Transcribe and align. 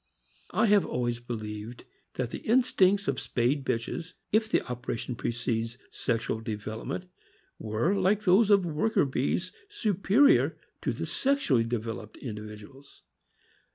I 0.49 0.65
have 0.65 0.83
always 0.83 1.19
believed 1.19 1.85
that 2.15 2.31
the 2.31 2.39
instincts 2.39 3.07
of 3.07 3.19
spayed 3.19 3.63
bitches, 3.63 4.13
if 4.31 4.49
the 4.49 4.65
operation 4.65 5.13
precedes 5.15 5.77
sexual 5.91 6.41
devel 6.41 6.79
opment, 6.83 7.03
were, 7.59 7.93
like 7.95 8.23
those 8.23 8.49
of 8.49 8.65
worker 8.65 9.05
bees, 9.05 9.51
superior 9.69 10.57
to 10.81 10.91
the 10.91 11.05
sexually 11.05 11.65
developed 11.65 12.17
individuals. 12.17 13.03